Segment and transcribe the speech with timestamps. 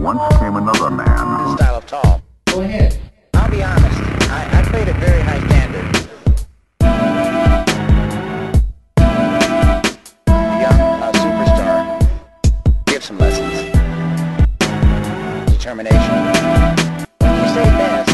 [0.00, 1.56] once came another man.
[1.58, 2.22] style of tall.
[2.46, 2.98] Go ahead.
[3.34, 4.00] I'll be honest.
[4.30, 6.08] I, I played a very high standard.
[10.60, 12.84] Young uh, superstar.
[12.86, 13.54] Give some lessons.
[15.52, 15.98] Determination.
[17.20, 18.10] You say best,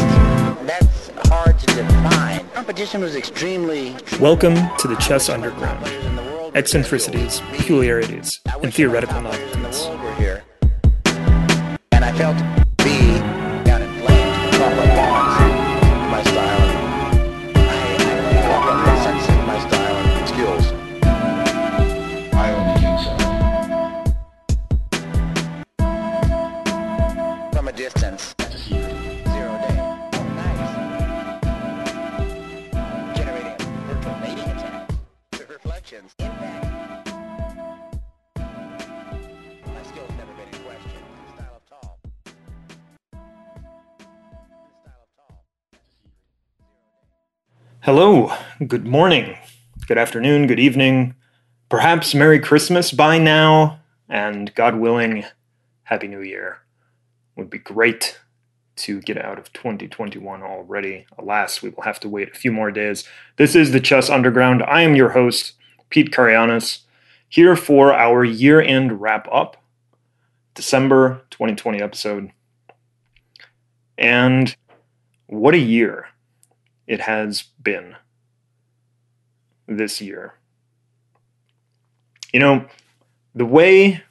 [0.65, 2.49] that's hard to define.
[2.49, 3.95] Competition was extremely.
[4.19, 5.85] Welcome to the Chess Underground.
[6.53, 9.87] Eccentricities, peculiarities, and theoretical novelties.
[47.87, 48.33] Hello,
[48.67, 49.37] good morning,
[49.87, 51.15] good afternoon, good evening,
[51.69, 53.79] perhaps Merry Christmas by now,
[54.09, 55.23] and God willing,
[55.83, 56.57] Happy New Year.
[57.37, 58.19] Would be great
[58.75, 61.05] to get out of 2021 already.
[61.17, 63.07] Alas, we will have to wait a few more days.
[63.37, 64.63] This is the Chess Underground.
[64.63, 65.53] I am your host,
[65.89, 66.79] Pete Karagianis,
[67.29, 69.63] here for our year end wrap up,
[70.55, 72.33] December 2020 episode.
[73.97, 74.57] And
[75.27, 76.07] what a year
[76.87, 77.95] it has been
[79.67, 80.35] this year.
[82.33, 82.65] You know,
[83.35, 84.03] the way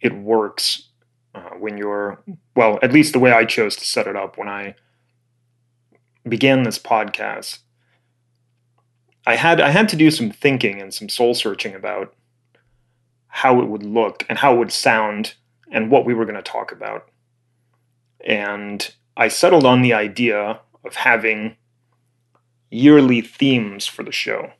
[0.00, 0.88] it works
[1.34, 2.22] uh, when you're,
[2.54, 4.74] well, at least the way I chose to set it up when I
[6.28, 7.58] began this podcast,
[9.26, 12.14] I had I had to do some thinking and some soul searching about
[13.28, 15.34] how it would look and how it would sound
[15.70, 17.08] and what we were going to talk about.
[18.24, 21.56] And I settled on the idea of having
[22.72, 24.50] yearly themes for the show.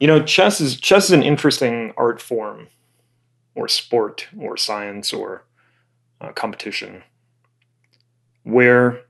[0.00, 2.68] You know, chess is chess is an interesting art form,
[3.54, 5.44] or sport, or science, or
[6.20, 7.02] uh, competition,
[8.42, 9.02] where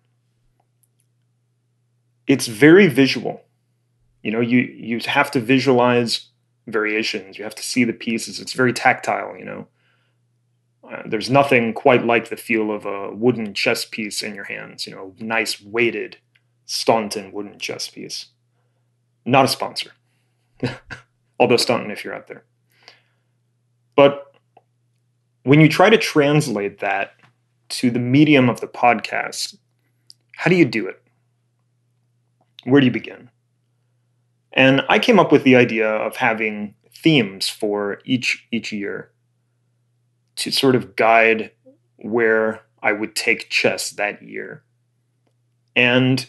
[2.26, 3.42] it's very visual.
[4.22, 6.26] You know, you you have to visualize
[6.66, 7.38] variations.
[7.38, 8.40] You have to see the pieces.
[8.40, 9.36] It's very tactile.
[9.38, 9.68] You know,
[10.90, 14.86] uh, there's nothing quite like the feel of a wooden chess piece in your hands.
[14.86, 16.16] You know, nice weighted
[16.70, 18.26] Staunton wooden chess piece.
[19.24, 19.92] Not a sponsor.
[21.40, 22.44] Although Staunton, if you're out there.
[23.96, 24.36] But
[25.44, 27.14] when you try to translate that
[27.70, 29.56] to the medium of the podcast,
[30.36, 31.02] how do you do it?
[32.64, 33.30] Where do you begin?
[34.52, 39.10] And I came up with the idea of having themes for each each year
[40.36, 41.50] to sort of guide
[41.96, 44.64] where I would take chess that year.
[45.74, 46.28] And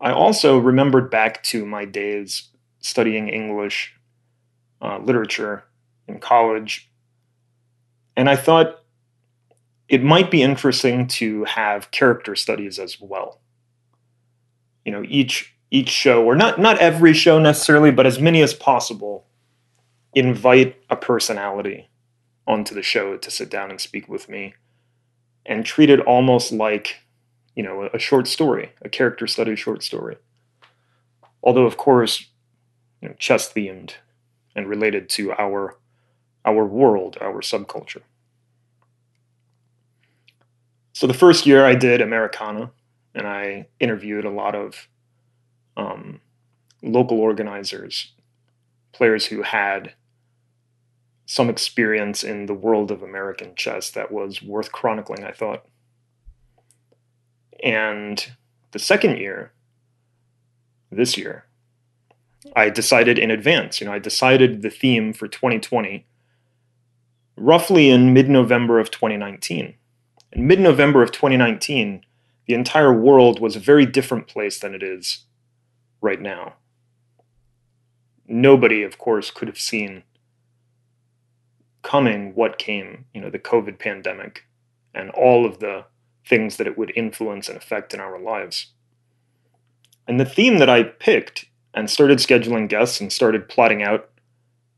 [0.00, 2.48] I also remembered back to my days
[2.80, 3.94] studying English
[4.80, 5.64] uh, literature
[6.06, 6.90] in college.
[8.16, 8.80] And I thought
[9.88, 13.40] it might be interesting to have character studies as well.
[14.84, 18.54] You know, each each show, or not not every show necessarily, but as many as
[18.54, 19.26] possible,
[20.14, 21.90] invite a personality
[22.46, 24.54] onto the show to sit down and speak with me
[25.44, 26.96] and treat it almost like
[27.58, 30.16] you know, a, short story, a character study short story.
[31.42, 32.28] Although, of course,
[33.02, 33.94] you know, chess themed
[34.54, 35.76] and related to our
[36.44, 38.02] our world, our subculture.
[40.92, 42.70] So the first year I did Americana,
[43.12, 44.86] and I interviewed a lot of
[45.76, 46.20] um,
[46.80, 48.12] local organizers,
[48.92, 49.94] players who had
[51.26, 55.64] some experience in the world of American chess that was worth chronicling, I thought.
[57.62, 58.24] And
[58.72, 59.52] the second year,
[60.90, 61.46] this year,
[62.54, 63.80] I decided in advance.
[63.80, 66.06] You know, I decided the theme for 2020
[67.36, 69.74] roughly in mid November of 2019.
[70.32, 72.04] In mid November of 2019,
[72.46, 75.24] the entire world was a very different place than it is
[76.00, 76.54] right now.
[78.26, 80.02] Nobody, of course, could have seen
[81.82, 84.44] coming what came, you know, the COVID pandemic
[84.94, 85.84] and all of the
[86.28, 88.72] things that it would influence and affect in our lives.
[90.06, 94.10] And the theme that I picked and started scheduling guests and started plotting out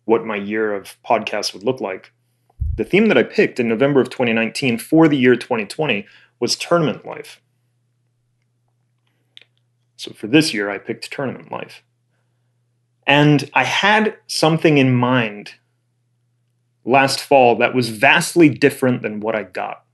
[0.05, 2.12] what my year of podcasts would look like,
[2.76, 6.06] the theme that I picked in November of 2019 for the year 2020
[6.38, 7.41] was tournament life.
[9.96, 11.82] So for this year, I picked tournament life.
[13.06, 15.55] And I had something in mind
[16.85, 19.85] last fall that was vastly different than what I got.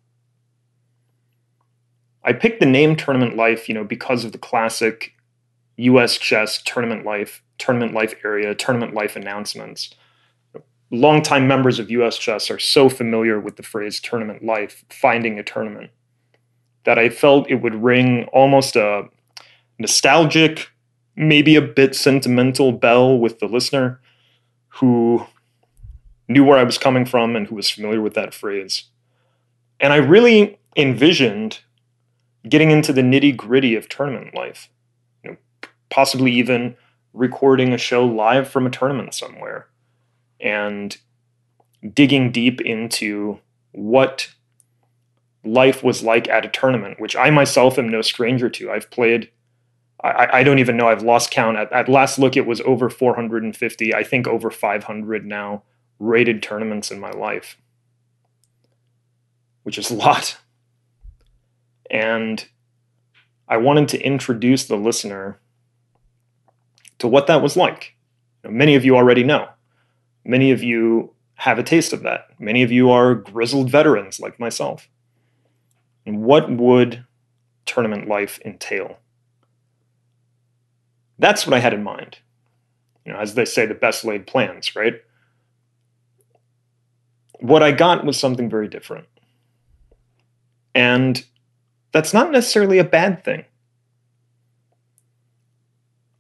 [2.26, 5.14] I picked the name Tournament Life, you know, because of the classic
[5.76, 9.94] US chess tournament life, tournament life area, tournament life announcements.
[10.90, 15.44] Longtime members of US chess are so familiar with the phrase tournament life, finding a
[15.44, 15.90] tournament,
[16.84, 19.05] that I felt it would ring almost a
[19.78, 20.70] nostalgic,
[21.14, 24.00] maybe a bit sentimental bell with the listener
[24.69, 25.26] who
[26.28, 28.84] knew where I was coming from and who was familiar with that phrase.
[29.78, 31.61] And I really envisioned
[32.49, 34.69] getting into the nitty gritty of tournament life,
[35.25, 35.37] you know,
[35.91, 36.77] possibly even
[37.13, 39.67] recording a show live from a tournament somewhere
[40.41, 40.99] and
[41.95, 43.41] digging deep into
[43.73, 44.29] what
[45.45, 48.71] life was like at a tournament, which I myself am no stranger to.
[48.71, 49.31] I've played,
[50.03, 51.57] I, I don't even know, I've lost count.
[51.57, 55.63] At, at last look, it was over 450, I think over 500 now
[55.99, 57.57] rated tournaments in my life,
[59.63, 60.39] which is a lot.
[61.91, 62.47] And
[63.49, 65.38] I wanted to introduce the listener
[66.99, 67.94] to what that was like.
[68.49, 69.49] many of you already know.
[70.25, 72.29] Many of you have a taste of that.
[72.38, 74.88] Many of you are grizzled veterans like myself.
[76.05, 77.05] And what would
[77.65, 78.99] tournament life entail?
[81.19, 82.19] That's what I had in mind.
[83.05, 84.94] You know, as they say, the best laid plans, right?
[87.41, 89.06] What I got was something very different.
[90.75, 91.25] And
[91.93, 93.44] that's not necessarily a bad thing.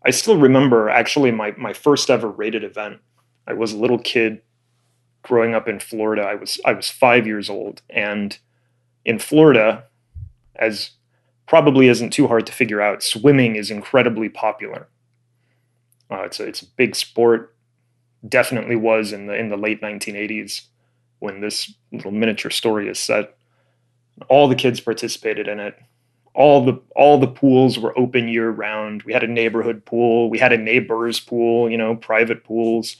[0.04, 3.00] I still remember actually my, my first ever rated event.
[3.46, 4.40] I was a little kid
[5.22, 6.22] growing up in Florida.
[6.22, 7.82] I was I was five years old.
[7.90, 8.38] And
[9.04, 9.84] in Florida,
[10.54, 10.90] as
[11.46, 14.88] probably isn't too hard to figure out, swimming is incredibly popular.
[16.10, 17.54] Uh, it's a it's a big sport.
[18.26, 20.62] Definitely was in the in the late 1980s
[21.18, 23.35] when this little miniature story is set.
[24.28, 25.78] All the kids participated in it.
[26.34, 29.02] All the all the pools were open year round.
[29.04, 30.28] We had a neighborhood pool.
[30.28, 31.70] We had a neighbor's pool.
[31.70, 32.96] You know, private pools.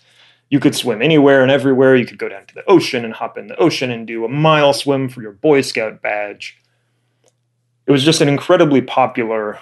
[0.49, 1.97] You could swim anywhere and everywhere.
[1.97, 4.29] You could go down to the ocean and hop in the ocean and do a
[4.29, 6.59] mile swim for your Boy Scout badge.
[7.87, 9.59] It was just an incredibly popular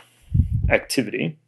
[0.69, 1.39] activity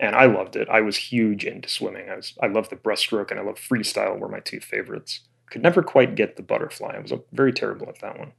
[0.00, 0.68] and I loved it.
[0.68, 2.08] I was huge into swimming.
[2.08, 5.20] I was I loved the breaststroke and I love freestyle were my two favorites.
[5.50, 6.94] Could never quite get the butterfly.
[6.96, 8.32] I was very terrible at that one.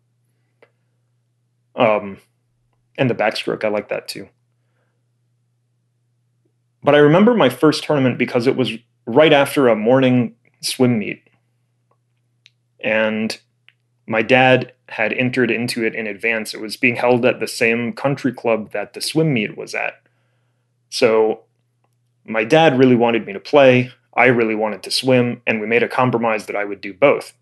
[1.75, 2.17] Um,
[2.97, 4.29] and the backstroke, I like that too.
[6.83, 8.71] But I remember my first tournament because it was
[9.05, 11.23] right after a morning swim meet.
[12.83, 13.39] And
[14.07, 16.53] my dad had entered into it in advance.
[16.53, 20.01] It was being held at the same country club that the swim meet was at.
[20.89, 21.43] So
[22.25, 23.91] my dad really wanted me to play.
[24.13, 27.33] I really wanted to swim, and we made a compromise that I would do both.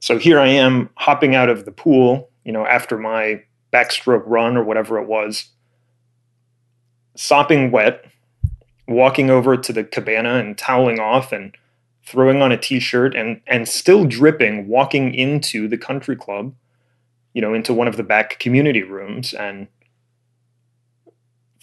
[0.00, 4.56] So here I am hopping out of the pool, you know, after my backstroke run
[4.56, 5.50] or whatever it was,
[7.14, 8.04] sopping wet,
[8.86, 11.56] walking over to the cabana and toweling off and
[12.04, 16.54] throwing on a t-shirt and and still dripping, walking into the country club,
[17.34, 19.66] you know, into one of the back community rooms and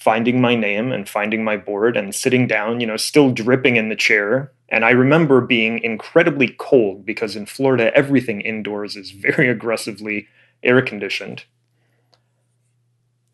[0.04, 3.88] finding my name and finding my board and sitting down, you know, still dripping in
[3.88, 4.52] the chair.
[4.68, 10.28] And I remember being incredibly cold because in Florida, everything indoors is very aggressively
[10.62, 11.46] air conditioned.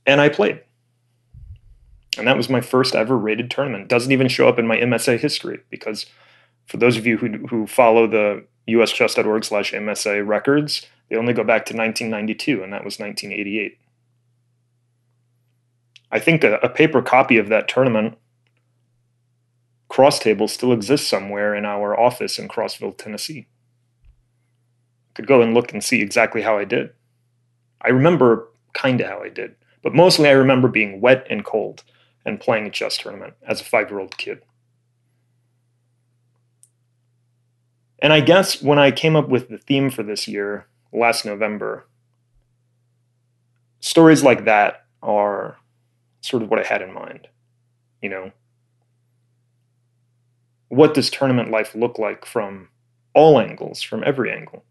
[0.05, 0.61] And I played.
[2.19, 3.87] And that was my first ever rated tournament.
[3.87, 6.05] Doesn't even show up in my MSA history because
[6.67, 11.43] for those of you who, who follow the uschess.org slash MSA records, they only go
[11.43, 13.79] back to 1992, and that was 1988.
[16.11, 18.17] I think a, a paper copy of that tournament
[19.87, 23.47] cross table still exists somewhere in our office in Crossville, Tennessee.
[24.03, 26.91] I Could go and look and see exactly how I did.
[27.81, 31.83] I remember kind of how I did, but mostly I remember being wet and cold
[32.25, 34.41] and playing a chess tournament as a five year old kid.
[38.01, 41.87] And I guess when I came up with the theme for this year, last November,
[43.81, 45.57] stories like that are
[46.21, 47.27] sort of what I had in mind.
[48.01, 48.31] You know,
[50.69, 52.69] what does tournament life look like from
[53.13, 54.63] all angles, from every angle?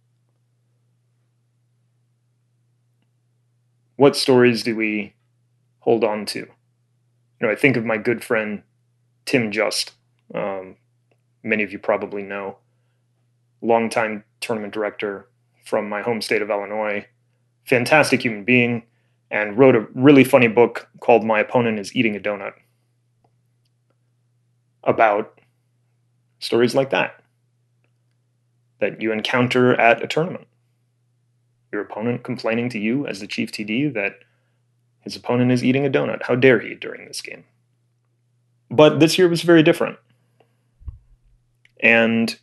[3.97, 5.15] What stories do we
[5.81, 6.39] hold on to?
[6.39, 6.47] You
[7.41, 8.63] know, I think of my good friend
[9.27, 9.93] Tim Just.
[10.35, 10.77] Um,
[11.43, 12.59] many of you probably know,
[13.61, 15.29] longtime tournament director
[15.65, 17.07] from my home state of Illinois.
[17.67, 18.85] Fantastic human being
[19.31, 22.55] and wrote a really funny book called My Opponent is Eating a Donut
[24.85, 25.41] about
[26.39, 27.23] stories like that.
[28.81, 30.47] that you encounter at a tournament.
[31.73, 34.21] Your opponent complaining to you as the chief TD that
[35.01, 36.23] his opponent is eating a donut.
[36.23, 37.45] How dare he during this game?
[38.71, 39.99] But this year was very different.
[41.81, 42.39] And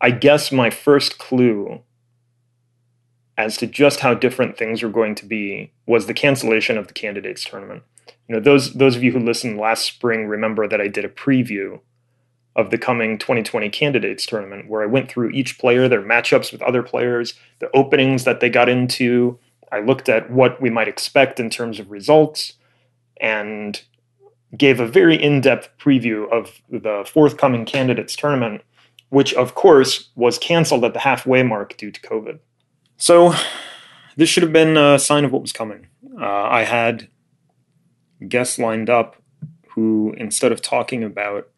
[0.00, 1.82] I guess my first clue
[3.42, 6.94] as to just how different things were going to be was the cancellation of the
[6.94, 7.82] candidates tournament.
[8.28, 11.08] You know, those those of you who listened last spring remember that I did a
[11.08, 11.80] preview
[12.54, 16.62] of the coming 2020 candidates tournament where I went through each player, their matchups with
[16.62, 19.38] other players, the openings that they got into.
[19.72, 22.52] I looked at what we might expect in terms of results
[23.20, 23.82] and
[24.56, 28.60] gave a very in-depth preview of the forthcoming candidates tournament,
[29.08, 32.38] which of course was canceled at the halfway mark due to COVID.
[33.02, 33.34] So
[34.16, 35.88] this should have been a sign of what was coming.
[36.20, 37.08] Uh, I had
[38.28, 39.16] guests lined up
[39.70, 41.48] who, instead of talking about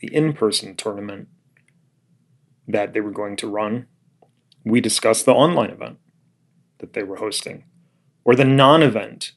[0.00, 1.28] the in person tournament
[2.68, 3.86] that they were going to run,
[4.62, 5.96] we discussed the online event
[6.80, 7.64] that they were hosting,
[8.22, 9.32] or the non event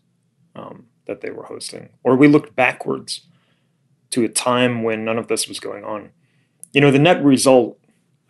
[0.58, 3.22] um, that they were hosting, or we looked backwards
[4.10, 6.10] to a time when none of this was going on.
[6.74, 7.79] You know, the net result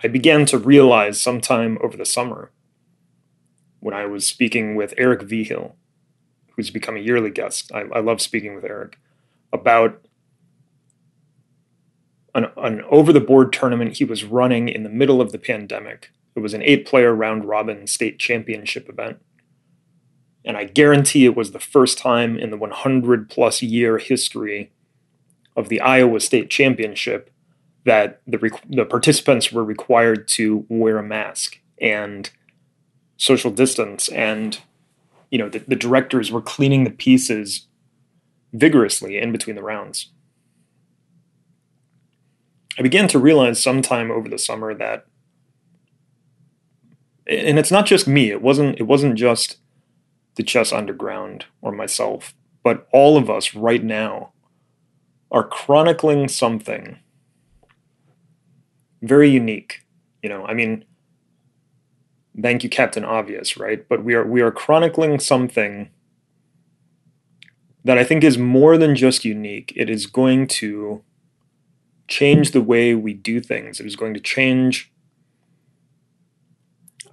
[0.04, 2.52] I began to realize sometime over the summer
[3.84, 5.76] when I was speaking with Eric Vigil,
[6.56, 7.70] who's become a yearly guest.
[7.74, 8.98] I, I love speaking with Eric
[9.52, 10.00] about
[12.34, 16.12] an, an over the board tournament he was running in the middle of the pandemic.
[16.34, 19.18] It was an eight player round robin state championship event.
[20.46, 24.72] And I guarantee it was the first time in the 100 plus year history
[25.58, 27.30] of the Iowa State Championship
[27.84, 32.30] that the, the participants were required to wear a mask and
[33.24, 34.10] social distance.
[34.10, 34.60] And,
[35.32, 37.68] you know, the, the directors were cleaning the pieces
[38.52, 40.10] vigorously in between the rounds.
[42.78, 45.06] I began to realize sometime over the summer that
[47.26, 49.58] and it's not just me, it wasn't it wasn't just
[50.36, 54.34] the chess underground or myself, but all of us right now
[55.32, 57.00] are chronicling something
[59.02, 59.86] very unique.
[60.22, 60.84] You know, I mean,
[62.42, 63.88] thank you, Captain Obvious, right?
[63.88, 65.90] But we are we are chronicling something
[67.84, 69.74] that I think is more than just unique.
[69.76, 71.04] It is going to
[72.08, 73.80] change the way we do things.
[73.80, 74.92] It is going to change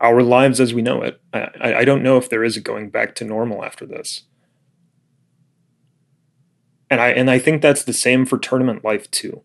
[0.00, 1.20] our lives as we know it.
[1.32, 4.22] I, I don't know if there is a going back to normal after this.
[6.88, 9.42] And I and I think that's the same for tournament life too.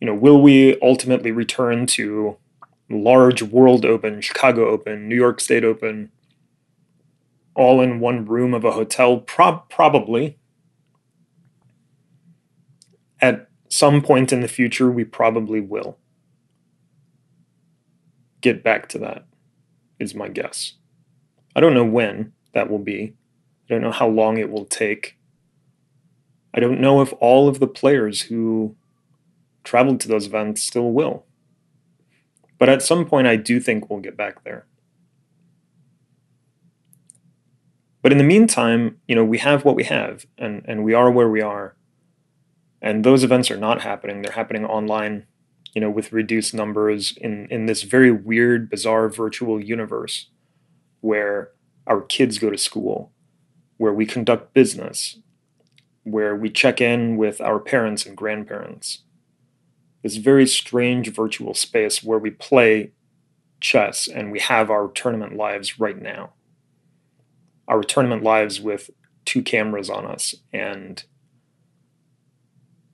[0.00, 2.38] You know, will we ultimately return to
[2.92, 6.10] large World Open, Chicago Open, New York State Open,
[7.54, 9.18] all in one room of a hotel?
[9.18, 10.38] Pro- probably.
[13.20, 15.98] At some point in the future, we probably will
[18.40, 19.26] get back to that,
[19.98, 20.74] is my guess.
[21.54, 23.14] I don't know when that will be.
[23.68, 25.16] I don't know how long it will take.
[26.52, 28.76] I don't know if all of the players who
[29.64, 31.24] traveled to those events still will.
[32.62, 34.66] But at some point, I do think we'll get back there.
[38.02, 41.10] But in the meantime, you know, we have what we have, and, and we are
[41.10, 41.74] where we are.
[42.80, 44.22] And those events are not happening.
[44.22, 45.26] They're happening online
[45.74, 50.28] you know, with reduced numbers in, in this very weird, bizarre virtual universe
[51.00, 51.50] where
[51.86, 53.10] our kids go to school,
[53.78, 55.18] where we conduct business,
[56.04, 59.00] where we check in with our parents and grandparents.
[60.02, 62.92] This very strange virtual space where we play
[63.60, 66.32] chess and we have our tournament lives right now.
[67.68, 68.90] Our tournament lives with
[69.24, 71.04] two cameras on us and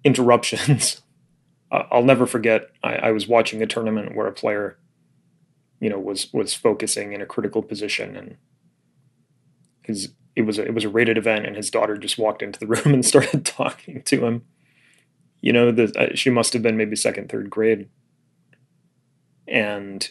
[0.05, 1.01] interruptions
[1.71, 2.71] I'll never forget.
[2.83, 4.79] I, I, was watching a tournament where a player,
[5.81, 8.37] you know, was was focusing in a critical position, and
[9.83, 12.59] his it was a, it was a rated event, and his daughter just walked into
[12.59, 14.45] the room and started talking to him.
[15.41, 17.89] You know, the, uh, she must have been maybe second, third grade,
[19.47, 20.11] and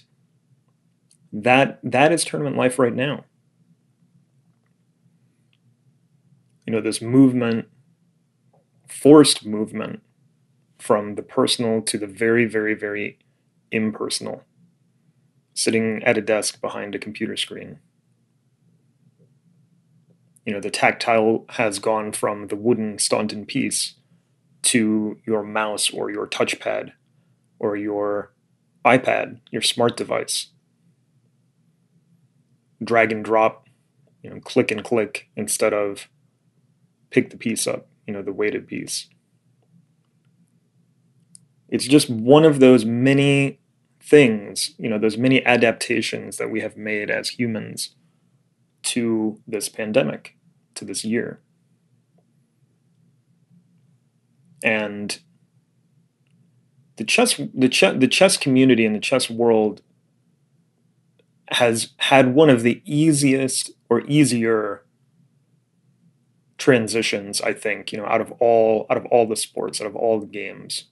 [1.34, 3.25] that that is tournament life right now.
[6.65, 7.67] You know, this movement,
[8.88, 10.01] forced movement
[10.79, 13.19] from the personal to the very, very, very
[13.72, 14.43] impersonal,
[15.53, 17.79] sitting at a desk behind a computer screen.
[20.46, 23.96] You know, the tactile has gone from the wooden Staunton piece
[24.67, 26.91] to your mouse or your touchpad
[27.57, 28.33] or your
[28.86, 30.47] iPad, your smart device.
[32.83, 33.67] Drag and drop,
[34.21, 36.09] you know, click and click instead of
[37.09, 39.07] pick the piece up, you know, the weighted piece.
[41.69, 43.59] It's just one of those many
[44.01, 47.95] things, you know, those many adaptations that we have made as humans
[48.83, 50.36] to this pandemic,
[50.75, 51.41] to this year.
[54.63, 55.19] And
[56.97, 59.81] the chess the chess the chess community and the chess world
[61.49, 64.83] has had one of the easiest or easier
[66.57, 69.95] transitions i think you know out of all out of all the sports out of
[69.95, 70.85] all the games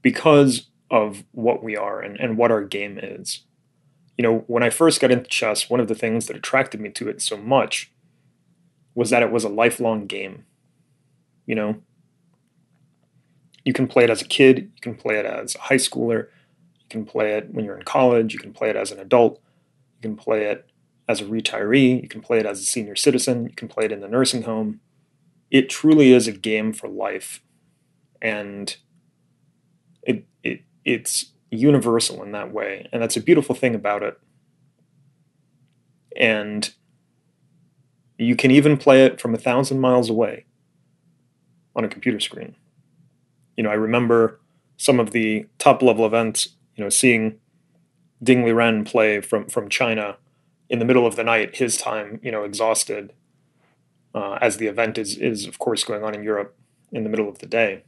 [0.00, 3.44] because of what we are and, and what our game is.
[4.18, 6.90] You know when i first got into chess one of the things that attracted me
[6.90, 7.90] to it so much
[8.94, 10.44] was that it was a lifelong game
[11.46, 11.82] you know
[13.64, 16.28] you can play it as a kid, you can play it as a high schooler,
[16.80, 19.40] you can play it when you're in college, you can play it as an adult,
[19.96, 20.68] you can play it
[21.08, 23.92] as a retiree, you can play it as a senior citizen, you can play it
[23.92, 24.80] in the nursing home.
[25.50, 27.42] It truly is a game for life.
[28.20, 28.74] And
[30.02, 32.88] it, it it's universal in that way.
[32.92, 34.18] And that's a beautiful thing about it.
[36.16, 36.72] And
[38.18, 40.46] you can even play it from a thousand miles away
[41.74, 42.54] on a computer screen
[43.62, 44.40] you know, I remember
[44.76, 47.38] some of the top level events, you know, seeing
[48.20, 50.16] Ding Liren play from from China
[50.68, 53.12] in the middle of the night, his time, you know, exhausted,
[54.16, 56.56] uh, as the event is is of course going on in Europe
[56.90, 57.84] in the middle of the day.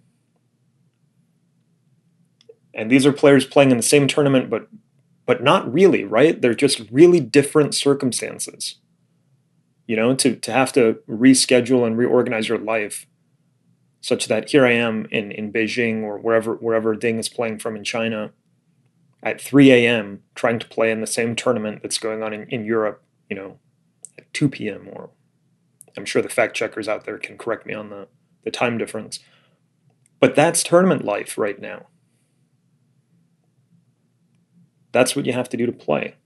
[2.72, 4.68] And these are players playing in the same tournament, but
[5.26, 6.40] but not really, right?
[6.40, 8.76] They're just really different circumstances.
[9.88, 13.06] You know, to to have to reschedule and reorganize your life
[14.04, 17.74] such that here I am in, in Beijing or wherever wherever Ding is playing from
[17.74, 18.32] in China
[19.22, 20.22] at 3 a.m.
[20.34, 23.58] trying to play in the same tournament that's going on in, in Europe, you know,
[24.18, 24.90] at 2 p.m.
[24.92, 25.08] or
[25.96, 28.06] I'm sure the fact checkers out there can correct me on the,
[28.42, 29.20] the time difference.
[30.20, 31.86] But that's tournament life right now.
[34.92, 36.16] That's what you have to do to play.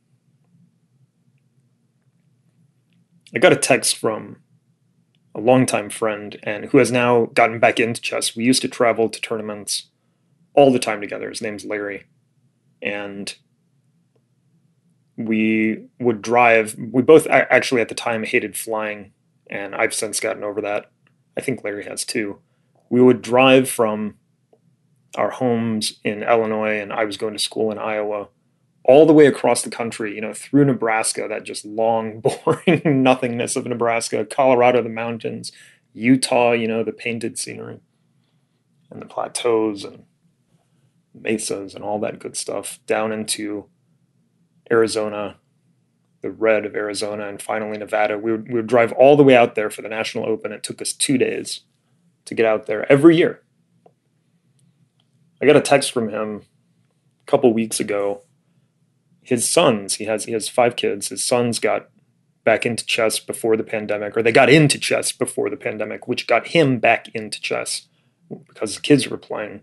[3.32, 4.38] I got a text from
[5.38, 8.34] a longtime friend and who has now gotten back into chess.
[8.34, 9.84] We used to travel to tournaments
[10.52, 11.28] all the time together.
[11.28, 12.04] His name's Larry.
[12.82, 13.32] And
[15.16, 16.76] we would drive.
[16.78, 19.12] We both actually at the time hated flying,
[19.48, 20.90] and I've since gotten over that.
[21.36, 22.38] I think Larry has too.
[22.90, 24.16] We would drive from
[25.14, 28.28] our homes in Illinois, and I was going to school in Iowa
[28.84, 33.56] all the way across the country, you know, through Nebraska, that just long, boring nothingness
[33.56, 35.52] of Nebraska, Colorado, the mountains,
[35.92, 37.80] Utah, you know, the painted scenery,
[38.90, 40.04] and the plateaus and
[41.14, 43.66] mesas and all that good stuff, down into
[44.70, 45.36] Arizona,
[46.22, 48.18] the red of Arizona, and finally Nevada.
[48.18, 50.52] We would, we would drive all the way out there for the National Open.
[50.52, 51.60] It took us two days
[52.24, 53.42] to get out there every year.
[55.40, 56.42] I got a text from him
[57.22, 58.22] a couple weeks ago
[59.28, 61.08] his sons, he has he has five kids.
[61.08, 61.90] His sons got
[62.44, 66.26] back into chess before the pandemic, or they got into chess before the pandemic, which
[66.26, 67.88] got him back into chess
[68.46, 69.60] because the kids were playing.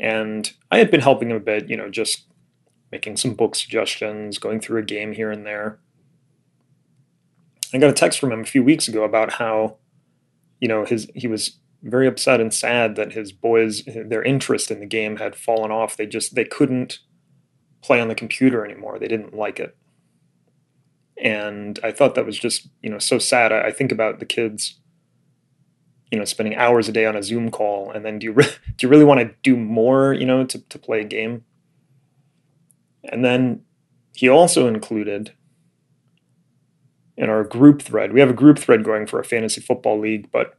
[0.00, 2.24] And I had been helping him a bit, you know, just
[2.90, 5.78] making some book suggestions, going through a game here and there.
[7.72, 9.76] I got a text from him a few weeks ago about how,
[10.60, 14.80] you know, his he was very upset and sad that his boys their interest in
[14.80, 15.96] the game had fallen off.
[15.96, 16.98] They just they couldn't
[17.82, 18.98] play on the computer anymore.
[18.98, 19.76] They didn't like it.
[21.22, 23.52] And I thought that was just, you know, so sad.
[23.52, 24.80] I, I think about the kids,
[26.10, 28.44] you know, spending hours a day on a Zoom call, and then do you re-
[28.76, 31.44] do you really want to do more, you know, to, to play a game?
[33.04, 33.62] And then
[34.14, 35.32] he also included
[37.16, 38.12] in our group thread.
[38.12, 40.58] We have a group thread going for a fantasy football league, but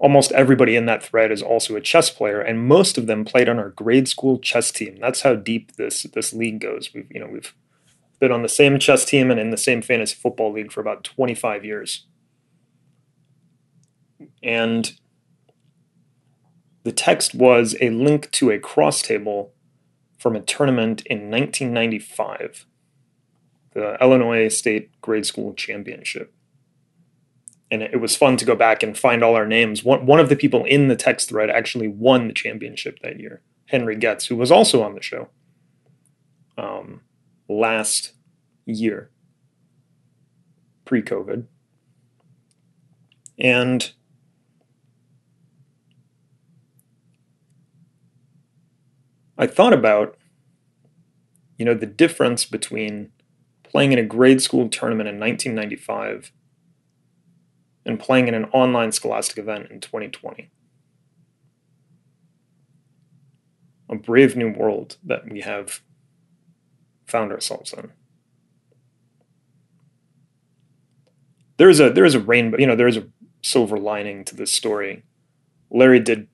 [0.00, 3.48] almost everybody in that thread is also a chess player, and most of them played
[3.48, 4.96] on our grade school chess team.
[5.00, 6.92] That's how deep this this league goes.
[6.92, 7.54] We've you know we've
[8.18, 11.04] been on the same chess team and in the same fantasy football league for about
[11.04, 12.06] 25 years.
[14.42, 14.92] And
[16.82, 19.54] the text was a link to a cross table
[20.18, 22.66] from a tournament in 1995,
[23.72, 26.34] the Illinois State Grade School Championship
[27.70, 29.84] and it was fun to go back and find all our names.
[29.84, 33.42] One one of the people in the text thread actually won the championship that year,
[33.66, 35.28] Henry Getz, who was also on the show
[36.58, 37.02] um,
[37.48, 38.12] last
[38.66, 39.10] year,
[40.84, 41.46] pre-COVID,
[43.38, 43.92] and
[49.38, 50.18] I thought about,
[51.56, 53.10] you know, the difference between
[53.62, 56.32] playing in a grade school tournament in 1995
[57.84, 60.50] and playing in an online scholastic event in 2020.
[63.90, 65.82] a brave new world that we have
[67.06, 67.90] found ourselves in.
[71.56, 73.08] There is a there is a rainbow, you know, there is a
[73.42, 75.02] silver lining to this story.
[75.70, 76.28] Larry did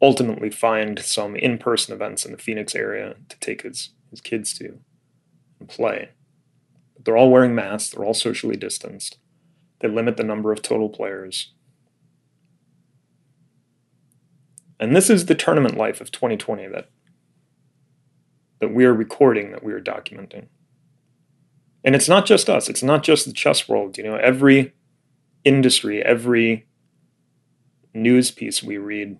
[0.00, 4.80] ultimately find some in-person events in the Phoenix area to take his, his kids to
[5.60, 6.08] and play.
[6.94, 9.18] But they're all wearing masks, they're all socially distanced.
[9.82, 11.52] They limit the number of total players.
[14.78, 16.88] And this is the tournament life of 2020 that
[18.60, 20.46] that we are recording, that we are documenting.
[21.82, 24.72] And it's not just us, it's not just the chess world, you know, every
[25.44, 26.68] industry, every
[27.92, 29.18] news piece we read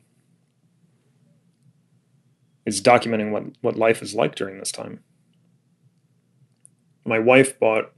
[2.64, 5.00] is documenting what, what life is like during this time.
[7.04, 7.92] My wife bought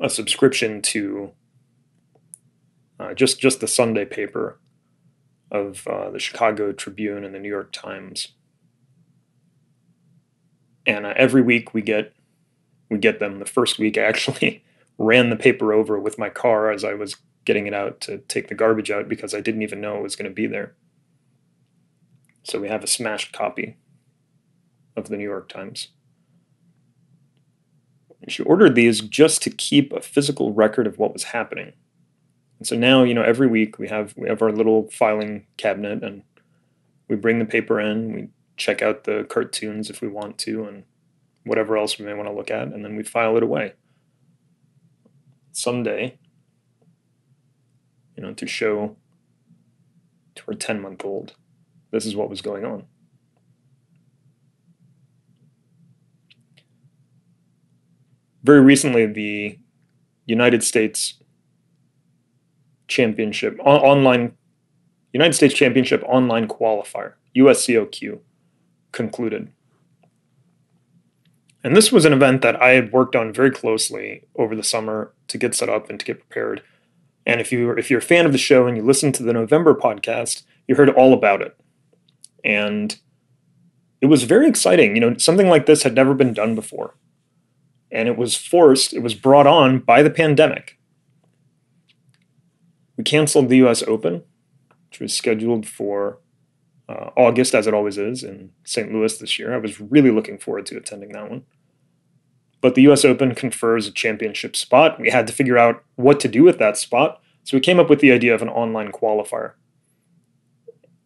[0.00, 1.32] a subscription to
[3.00, 4.58] uh, just just the Sunday paper
[5.50, 8.28] of uh, the Chicago Tribune and the New York Times,
[10.86, 12.12] and uh, every week we get
[12.90, 13.38] we get them.
[13.38, 14.64] The first week I actually
[14.98, 18.48] ran the paper over with my car as I was getting it out to take
[18.48, 20.74] the garbage out because I didn't even know it was going to be there.
[22.42, 23.76] So we have a smashed copy
[24.96, 25.88] of the New York Times.
[28.28, 31.72] She ordered these just to keep a physical record of what was happening.
[32.58, 36.02] And so now, you know, every week we have we have our little filing cabinet
[36.02, 36.22] and
[37.08, 40.84] we bring the paper in, we check out the cartoons if we want to and
[41.44, 43.72] whatever else we may want to look at and then we file it away.
[45.52, 46.18] Someday,
[48.16, 48.96] you know, to show
[50.34, 51.34] to our 10 month old
[51.90, 52.84] this is what was going on.
[58.42, 59.58] Very recently, the
[60.26, 61.14] United States
[62.86, 64.32] Championship on- online
[65.12, 68.20] United States Championship online qualifier USCOQ
[68.92, 69.50] concluded.
[71.64, 75.12] And this was an event that I had worked on very closely over the summer
[75.28, 76.62] to get set up and to get prepared.
[77.26, 79.32] And if you if you're a fan of the show and you listen to the
[79.32, 81.56] November podcast, you heard all about it
[82.44, 82.98] and
[84.00, 84.94] it was very exciting.
[84.94, 86.94] You know, something like this had never been done before,
[87.90, 88.92] and it was forced.
[88.92, 90.78] It was brought on by the pandemic.
[92.96, 93.82] We canceled the U.S.
[93.84, 94.22] Open,
[94.90, 96.18] which was scheduled for
[96.88, 98.92] uh, August, as it always is, in St.
[98.92, 99.54] Louis this year.
[99.54, 101.44] I was really looking forward to attending that one.
[102.60, 104.98] But the US Open confers a championship spot.
[104.98, 107.20] We had to figure out what to do with that spot.
[107.44, 109.52] So we came up with the idea of an online qualifier,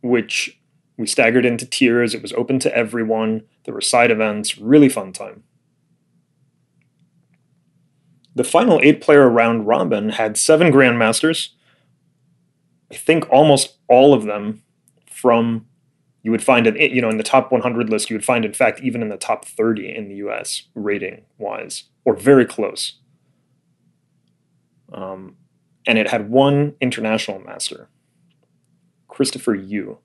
[0.02, 0.58] which
[0.96, 2.14] we staggered into tiers.
[2.14, 3.42] It was open to everyone.
[3.64, 5.44] There were side events, really fun time.
[8.34, 11.50] The final eight player round robin had seven grandmasters.
[12.90, 14.62] I think almost all of them
[15.10, 15.66] from
[16.22, 18.52] you would find it you know in the top 100 list you would find in
[18.52, 22.94] fact even in the top 30 in the US rating wise or very close.
[24.92, 25.36] Um,
[25.86, 27.88] and it had one international master,
[29.08, 29.98] Christopher Yu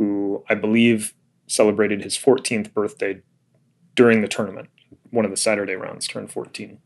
[0.00, 1.12] who I believe
[1.46, 3.20] celebrated his 14th birthday
[3.94, 4.70] during the tournament.
[5.10, 6.78] One of the Saturday rounds turned 14.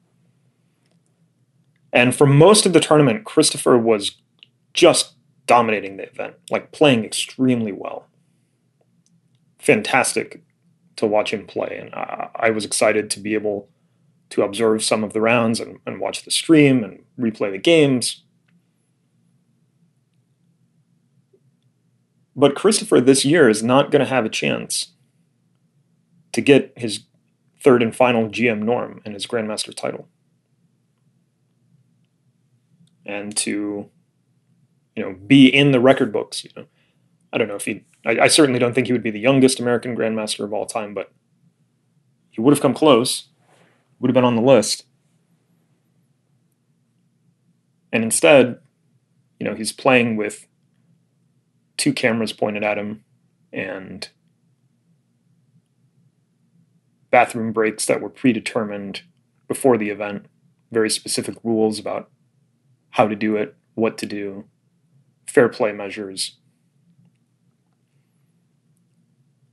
[1.95, 4.17] And for most of the tournament, Christopher was
[4.73, 5.15] just
[5.47, 8.09] dominating the event, like playing extremely well.
[9.61, 10.43] Fantastic
[10.97, 11.79] to watch him play.
[11.81, 13.69] And I, I was excited to be able
[14.31, 18.25] to observe some of the rounds and, and watch the stream and replay the games.
[22.35, 24.89] But Christopher this year is not going to have a chance
[26.33, 27.05] to get his
[27.63, 30.09] third and final GM norm and his Grandmaster title.
[33.07, 33.91] And to,
[34.97, 36.67] you know, be in the record books, you know.
[37.33, 39.61] I don't know if he I, I certainly don't think he would be the youngest
[39.61, 41.13] American Grandmaster of all time, but
[42.31, 43.29] he would have come close,
[43.99, 44.85] would have been on the list.
[47.93, 48.59] And instead,
[49.39, 50.47] you know, he's playing with
[51.77, 53.05] two cameras pointed at him
[53.53, 54.09] and
[57.11, 59.03] bathroom breaks that were predetermined
[59.47, 60.27] before the event,
[60.73, 62.11] very specific rules about
[62.95, 64.45] how to do it, what to do,
[65.27, 66.37] fair play measures,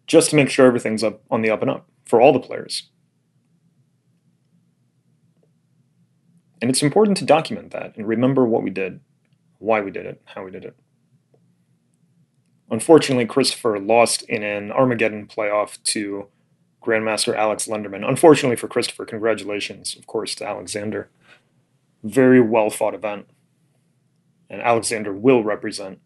[0.06, 2.89] just to make sure everything's up on the up and up for all the players.
[6.62, 8.99] And it's important to document that and remember what we did,
[9.58, 10.75] why we did it, how we did it.
[12.69, 16.27] Unfortunately, Christopher lost in an Armageddon playoff to
[16.86, 18.08] Grandmaster Alex Lenderman.
[18.08, 21.10] Unfortunately for Christopher, congratulations, of course, to Alexander.
[22.04, 23.27] Very well fought event.
[24.51, 25.99] And Alexander will represent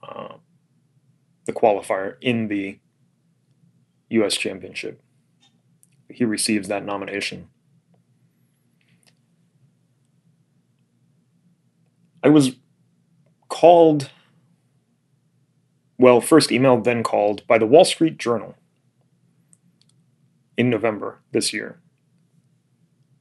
[0.00, 0.36] uh,
[1.46, 2.78] the qualifier in the
[4.10, 4.36] U.S.
[4.36, 5.02] Championship.
[6.08, 7.48] He receives that nomination.
[12.22, 12.52] I was
[13.48, 14.10] called,
[15.98, 18.54] well, first emailed, then called by the Wall Street Journal
[20.56, 21.80] in November this year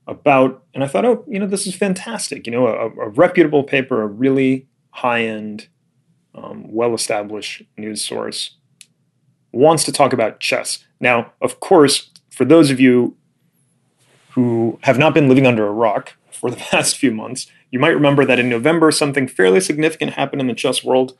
[0.07, 2.45] about, and I thought, oh, you know, this is fantastic.
[2.45, 5.67] You know, a, a reputable paper, a really high end,
[6.35, 8.57] um, well established news source
[9.55, 10.85] wants to talk about chess.
[10.99, 13.15] Now, of course, for those of you
[14.31, 17.89] who have not been living under a rock for the past few months, you might
[17.89, 21.17] remember that in November, something fairly significant happened in the chess world.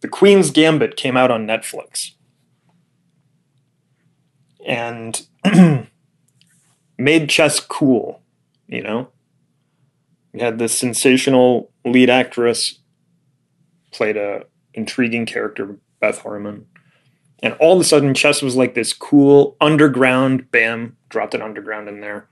[0.00, 2.12] The Queen's Gambit came out on Netflix.
[4.66, 5.26] And
[6.98, 8.22] made chess cool,
[8.66, 9.08] you know?
[10.32, 12.80] We had this sensational lead actress,
[13.92, 16.66] played a intriguing character, Beth Harmon.
[17.42, 21.88] And all of a sudden, chess was like this cool underground, bam, dropped an underground
[21.88, 22.28] in there.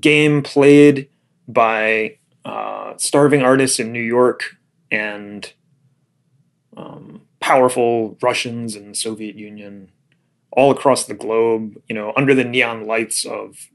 [0.00, 1.08] Game played
[1.46, 4.56] by uh, starving artists in New York
[4.90, 5.52] and
[6.76, 9.90] um, powerful Russians the Soviet Union
[10.50, 13.68] all across the globe, you know, under the neon lights of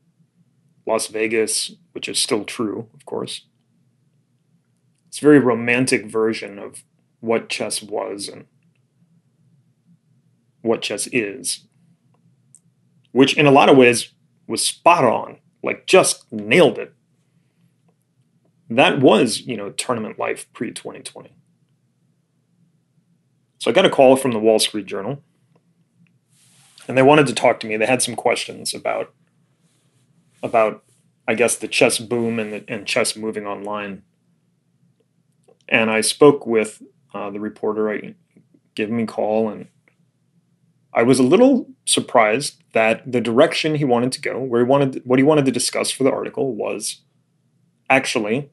[0.85, 3.45] Las Vegas, which is still true, of course.
[5.07, 6.83] It's a very romantic version of
[7.19, 8.45] what chess was and
[10.61, 11.67] what chess is,
[13.11, 14.09] which in a lot of ways
[14.47, 16.93] was spot on, like just nailed it.
[18.69, 21.31] That was, you know, tournament life pre 2020.
[23.59, 25.21] So I got a call from the Wall Street Journal
[26.87, 27.77] and they wanted to talk to me.
[27.77, 29.13] They had some questions about
[30.41, 30.83] about
[31.27, 34.03] I guess the chess boom and the, and chess moving online.
[35.69, 36.81] And I spoke with
[37.13, 37.89] uh, the reporter.
[37.89, 38.15] I
[38.75, 39.67] gave me a call, and
[40.93, 45.01] I was a little surprised that the direction he wanted to go, where he wanted
[45.05, 47.01] what he wanted to discuss for the article, was
[47.89, 48.51] actually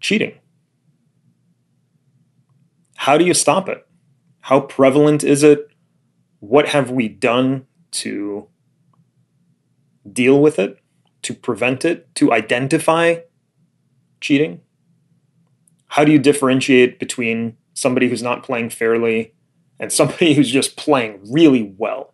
[0.00, 0.38] cheating.
[2.96, 3.86] How do you stop it?
[4.40, 5.68] How prevalent is it?
[6.48, 8.48] What have we done to
[10.10, 10.78] deal with it,
[11.22, 13.16] to prevent it, to identify
[14.20, 14.60] cheating?
[15.88, 19.32] How do you differentiate between somebody who's not playing fairly
[19.80, 22.12] and somebody who's just playing really well?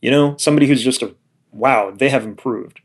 [0.00, 1.14] You know, somebody who's just a
[1.52, 2.80] wow, they have improved.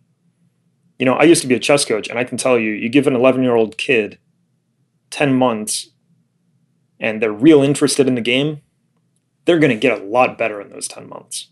[1.00, 2.90] You know, I used to be a chess coach, and I can tell you, you
[2.90, 4.20] give an 11 year old kid
[5.10, 5.92] 10 months
[7.00, 8.62] and they're real interested in the game,
[9.48, 11.48] they're going to get a lot better in those 10 months.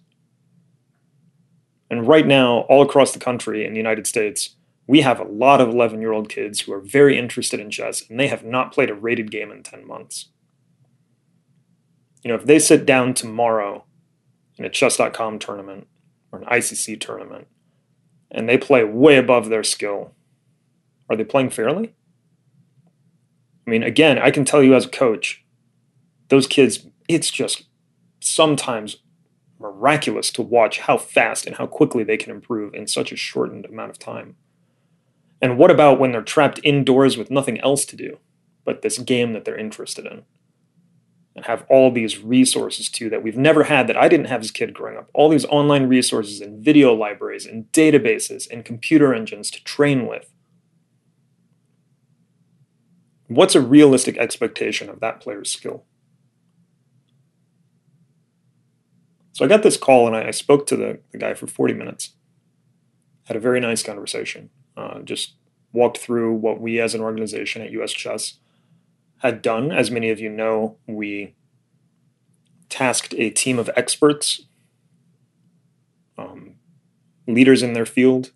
[1.90, 4.56] And right now, all across the country in the United States,
[4.86, 8.08] we have a lot of 11 year old kids who are very interested in chess
[8.08, 10.28] and they have not played a rated game in 10 months.
[12.22, 13.86] You know, if they sit down tomorrow
[14.58, 15.88] in a chess.com tournament
[16.34, 17.48] or an ICC tournament
[18.30, 20.12] and they play way above their skill,
[21.10, 21.94] are they playing fairly?
[23.66, 25.46] I mean, again, I can tell you as a coach,
[26.28, 27.64] those kids, it's just
[28.26, 28.98] sometimes
[29.60, 33.66] miraculous to watch how fast and how quickly they can improve in such a shortened
[33.66, 34.36] amount of time.
[35.42, 38.20] And what about when they're trapped indoors with nothing else to do
[38.64, 40.24] but this game that they're interested in?
[41.36, 44.52] And have all these resources too that we've never had that I didn't have as
[44.52, 45.10] a kid growing up.
[45.14, 50.32] All these online resources and video libraries and databases and computer engines to train with.
[53.28, 55.84] What's a realistic expectation of that player's skill?
[59.36, 61.74] So I got this call and I, I spoke to the, the, guy for 40
[61.74, 62.12] minutes.
[63.26, 64.50] Had a very nice conversation.
[64.78, 65.34] Uh, just
[65.74, 68.36] walked through what we as an organization at US Chess
[69.18, 69.74] had done.
[69.74, 71.36] As many of you know, we
[72.70, 74.44] tasked a team of experts,
[76.18, 76.56] um,
[77.28, 78.32] leaders in their field,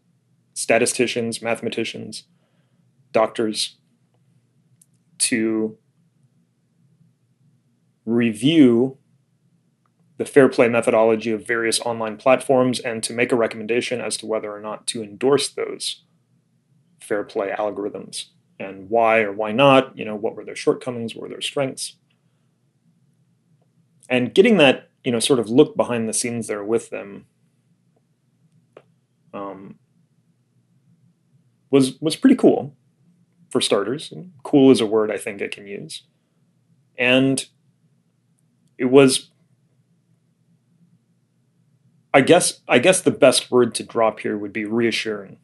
[0.54, 2.24] statisticians, mathematicians,
[3.14, 3.78] doctors,
[5.20, 5.78] to
[8.06, 8.99] review
[10.20, 14.26] the fair play methodology of various online platforms and to make a recommendation as to
[14.26, 16.04] whether or not to endorse those
[17.00, 18.26] fair play algorithms
[18.60, 21.96] and why or why not, you know, what were their shortcomings, what were their strengths.
[24.10, 27.26] And getting that, you know, sort of look behind the scenes there with them
[29.34, 29.80] um,
[31.72, 32.76] was was pretty cool
[33.50, 34.12] for starters.
[34.44, 36.04] Cool is a word I think I can use.
[36.98, 37.46] And
[38.78, 39.29] it was
[42.14, 45.38] I guess I guess the best word to drop here would be reassuring.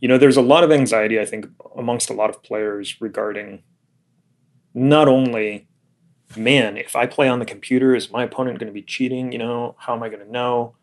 [0.00, 3.62] You know, there's a lot of anxiety I think amongst a lot of players regarding
[4.74, 5.68] not only,
[6.36, 9.32] man, if I play on the computer, is my opponent going to be cheating?
[9.32, 10.74] You know, how am I going to know?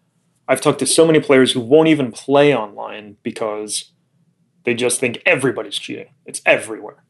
[0.47, 3.91] I've talked to so many players who won't even play online because
[4.63, 6.13] they just think everybody's cheating.
[6.25, 7.03] It's everywhere.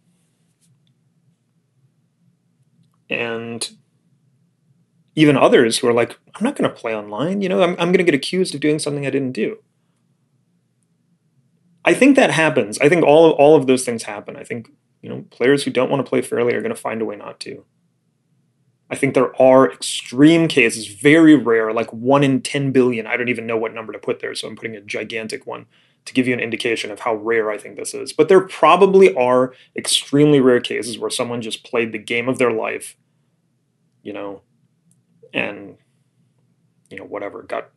[3.09, 3.69] And
[5.15, 7.41] even others who are like, I'm not going to play online.
[7.41, 9.57] You know, I'm, I'm going to get accused of doing something I didn't do.
[11.83, 12.79] I think that happens.
[12.79, 14.35] I think all all of those things happen.
[14.35, 14.69] I think
[15.01, 17.15] you know players who don't want to play fairly are going to find a way
[17.15, 17.65] not to.
[18.89, 23.07] I think there are extreme cases, very rare, like one in 10 billion.
[23.07, 25.65] I don't even know what number to put there, so I'm putting a gigantic one
[26.03, 28.11] to give you an indication of how rare I think this is.
[28.11, 32.51] But there probably are extremely rare cases where someone just played the game of their
[32.51, 32.97] life,
[34.03, 34.41] you know,
[35.33, 35.77] and,
[36.89, 37.69] you know, whatever, got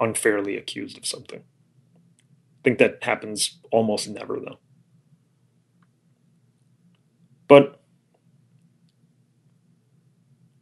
[0.00, 1.40] unfairly accused of something.
[1.40, 4.58] I think that happens almost never, though.
[7.48, 7.80] But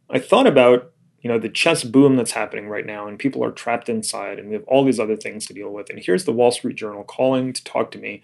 [0.09, 3.51] I thought about, you know, the chess boom that's happening right now, and people are
[3.51, 5.89] trapped inside, and we have all these other things to deal with.
[5.89, 8.23] And here's the Wall Street Journal calling to talk to me,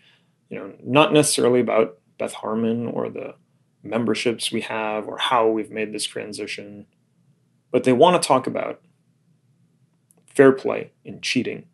[0.50, 3.36] you know, not necessarily about Beth Harmon or the
[3.84, 6.88] memberships we have or how we've made this transition,
[7.72, 8.82] but they want to talk about
[10.26, 11.66] fair play and cheating.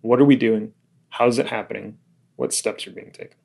[0.00, 0.72] What are we doing?
[1.10, 1.98] How's it happening?
[2.36, 3.36] What steps are being taken?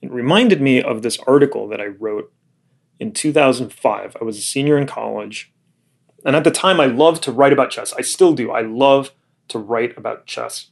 [0.00, 2.32] It reminded me of this article that I wrote
[3.00, 4.16] in 2005.
[4.20, 5.52] I was a senior in college.
[6.24, 7.92] And at the time, I loved to write about chess.
[7.92, 8.50] I still do.
[8.50, 9.10] I love
[9.48, 10.70] to write about chess.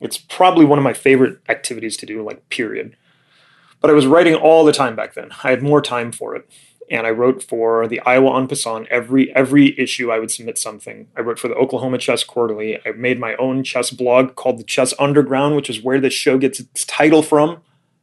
[0.00, 2.96] It's probably one of my favorite activities to do, like, period.
[3.80, 5.30] But I was writing all the time back then.
[5.44, 6.50] I had more time for it
[6.90, 8.86] and I wrote for the Iowa En Passant.
[8.88, 11.08] Every every issue, I would submit something.
[11.16, 12.78] I wrote for the Oklahoma Chess Quarterly.
[12.86, 16.38] I made my own chess blog called the Chess Underground, which is where this show
[16.38, 17.60] gets its title from.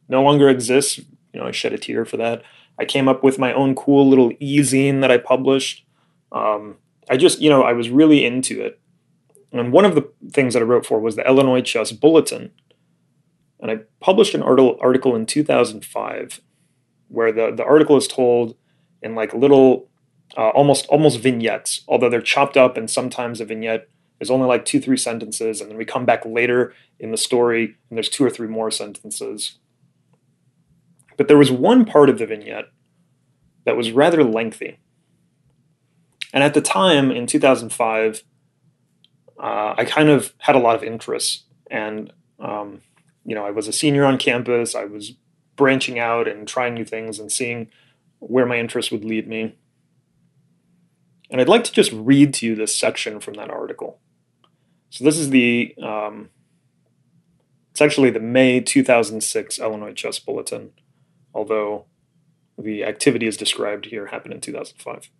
[0.08, 0.98] No longer exists.
[1.32, 2.42] You know, I shed a tear for that.
[2.78, 5.84] I came up with my own cool little e-zine that I published.
[6.32, 6.76] Um,
[7.08, 8.80] I just, you know, I was really into it.
[9.52, 12.50] And one of the things that I wrote for was the Illinois Chess Bulletin.
[13.64, 16.40] And I published an article in 2005
[17.08, 18.56] where the, the article is told
[19.00, 19.88] in like little
[20.36, 23.88] uh, almost almost vignettes although they're chopped up and sometimes a vignette
[24.20, 27.76] is only like two three sentences and then we come back later in the story
[27.88, 29.58] and there's two or three more sentences.
[31.16, 32.66] But there was one part of the vignette
[33.64, 34.78] that was rather lengthy.
[36.34, 38.24] And at the time in 2005
[39.42, 42.82] uh, i kind of had a lot of interest and um,
[43.24, 45.14] you know i was a senior on campus i was
[45.56, 47.68] branching out and trying new things and seeing
[48.18, 49.56] where my interests would lead me.
[51.30, 53.98] And I'd like to just read to you this section from that article.
[54.90, 56.30] So this is the, um,
[57.70, 60.70] it's actually the May 2006 Illinois Chess Bulletin,
[61.34, 61.86] although
[62.56, 65.10] the activities described here happened in 2005.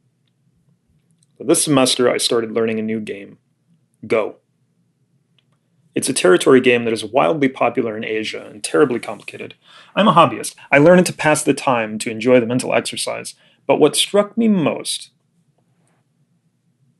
[1.36, 3.38] So this semester, I started learning a new game,
[4.06, 4.36] Go.
[6.04, 9.54] It's a territory game that is wildly popular in Asia and terribly complicated.
[9.96, 10.54] I'm a hobbyist.
[10.70, 13.32] I learn it to pass the time, to enjoy the mental exercise.
[13.66, 15.12] But what struck me most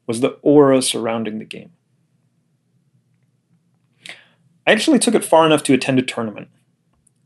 [0.07, 1.73] was the aura surrounding the game.
[4.67, 6.49] I actually took it far enough to attend a tournament,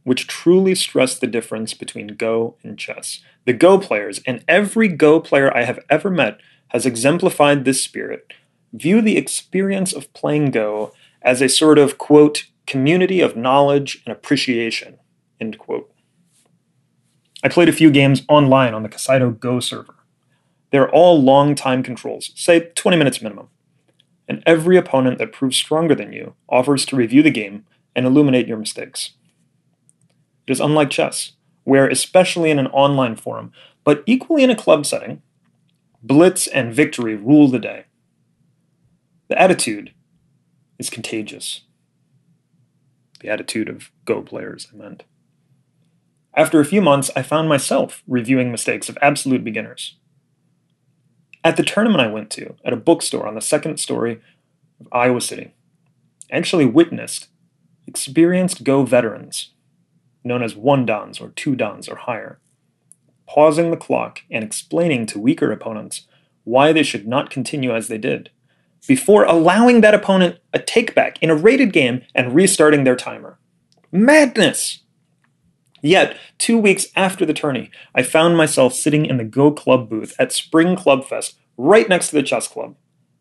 [0.02, 3.20] which truly stressed the difference between Go and chess.
[3.44, 8.32] The Go players, and every Go player I have ever met, has exemplified this spirit.
[8.72, 10.92] View the experience of playing Go
[11.28, 14.98] as a sort of, quote, community of knowledge and appreciation,
[15.38, 15.92] end quote.
[17.44, 19.94] I played a few games online on the Kiseido Go server.
[20.72, 23.50] They're all long time controls, say 20 minutes minimum.
[24.26, 28.48] And every opponent that proves stronger than you offers to review the game and illuminate
[28.48, 29.10] your mistakes.
[30.46, 31.32] It is unlike chess,
[31.64, 33.52] where, especially in an online forum,
[33.84, 35.20] but equally in a club setting,
[36.02, 37.84] blitz and victory rule the day.
[39.28, 39.92] The attitude
[40.78, 41.62] is contagious.
[43.20, 45.04] The attitude of Go players, I meant.
[46.34, 49.96] After a few months, I found myself reviewing mistakes of absolute beginners.
[51.42, 54.20] At the tournament I went to, at a bookstore on the second story
[54.80, 55.54] of Iowa City,
[56.32, 57.28] I actually witnessed
[57.86, 59.54] experienced Go veterans,
[60.22, 62.38] known as one dans or two dans or higher,
[63.26, 66.06] pausing the clock and explaining to weaker opponents
[66.44, 68.30] why they should not continue as they did
[68.86, 73.38] before allowing that opponent a takeback in a rated game and restarting their timer.
[73.90, 74.82] Madness!
[75.82, 80.14] Yet, two weeks after the tourney, I found myself sitting in the Go Club booth
[80.18, 82.74] at Spring Club Fest, right next to the chess club,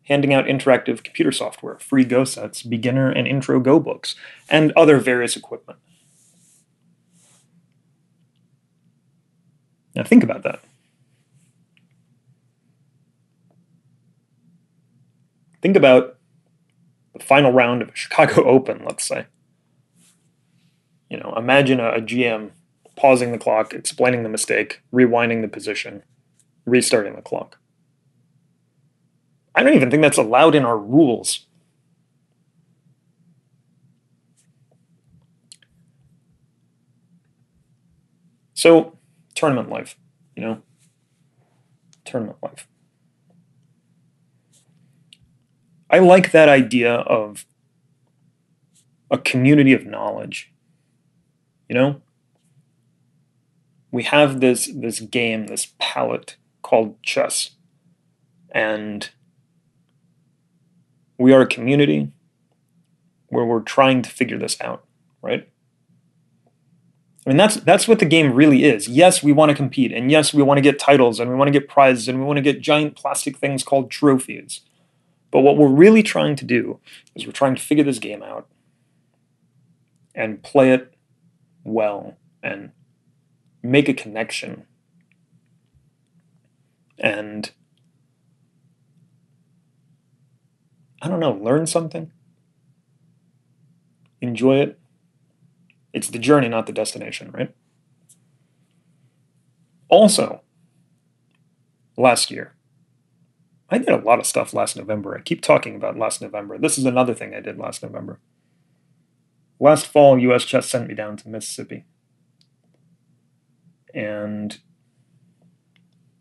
[0.04, 4.16] handing out interactive computer software, free Go sets, beginner and intro Go books,
[4.48, 5.78] and other various equipment.
[9.94, 10.60] Now think about that.
[15.60, 16.16] Think about
[17.12, 19.26] the final round of a Chicago Open, let's say.
[21.10, 22.50] You know, imagine a, a GM
[22.96, 26.02] pausing the clock, explaining the mistake, rewinding the position,
[26.66, 27.58] restarting the clock.
[29.54, 31.46] I don't even think that's allowed in our rules.
[38.54, 38.98] So,
[39.34, 39.96] tournament life,
[40.36, 40.62] you know,
[42.04, 42.66] tournament life.
[45.90, 47.46] I like that idea of
[49.10, 50.52] a community of knowledge.
[51.68, 52.02] You know,
[53.90, 57.52] we have this this game, this palette called chess,
[58.50, 59.08] and
[61.18, 62.12] we are a community
[63.28, 64.84] where we're trying to figure this out,
[65.22, 65.48] right?
[67.26, 68.88] I mean, that's that's what the game really is.
[68.88, 71.48] Yes, we want to compete, and yes, we want to get titles, and we want
[71.48, 74.62] to get prizes, and we want to get giant plastic things called trophies.
[75.30, 76.80] But what we're really trying to do
[77.14, 78.48] is we're trying to figure this game out
[80.14, 80.94] and play it
[81.64, 82.72] well and
[83.62, 84.66] make a connection
[86.98, 87.52] and
[91.00, 92.10] I don't know, learn something,
[94.20, 94.78] enjoy it.
[95.92, 97.54] It's the journey, not the destination, right?
[99.88, 100.42] Also,
[101.96, 102.54] last year,
[103.70, 105.16] I did a lot of stuff last November.
[105.16, 106.56] I keep talking about last November.
[106.58, 108.18] This is another thing I did last November.
[109.60, 111.84] Last fall, US Chess sent me down to Mississippi.
[113.92, 114.58] And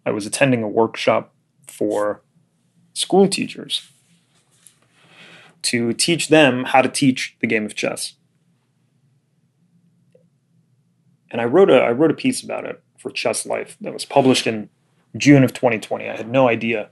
[0.05, 1.33] I was attending a workshop
[1.67, 2.21] for
[2.93, 3.89] school teachers
[5.63, 8.13] to teach them how to teach the game of chess.
[11.29, 14.05] And I wrote a I wrote a piece about it for Chess Life that was
[14.05, 14.69] published in
[15.15, 16.09] June of 2020.
[16.09, 16.89] I had no idea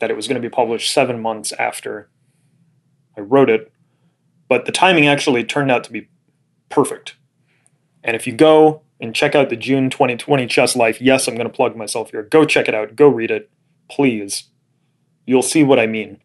[0.00, 2.10] that it was going to be published 7 months after
[3.16, 3.72] I wrote it,
[4.48, 6.08] but the timing actually turned out to be
[6.68, 7.16] perfect.
[8.02, 11.48] And if you go and check out the June 2020 Chess Life, yes, I'm going
[11.48, 12.22] to plug myself here.
[12.22, 12.96] Go check it out.
[12.96, 13.50] Go read it,
[13.88, 14.44] please.
[15.26, 16.20] You'll see what I mean.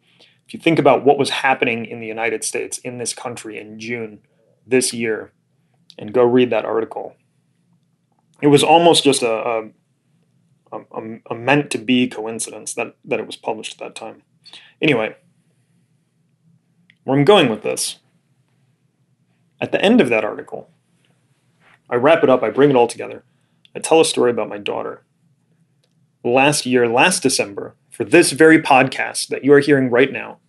[0.47, 3.79] If you think about what was happening in the United States, in this country in
[3.79, 4.19] June
[4.65, 5.31] this year,
[5.97, 7.15] and go read that article,
[8.41, 9.69] it was almost just a, a,
[10.91, 14.23] a, a meant to be coincidence that, that it was published at that time.
[14.81, 15.15] Anyway,
[17.03, 17.99] where I'm going with this,
[19.61, 20.69] at the end of that article,
[21.89, 23.23] I wrap it up, I bring it all together.
[23.75, 25.03] I tell a story about my daughter.
[26.23, 30.39] Last year, last December, for this very podcast that you are hearing right now,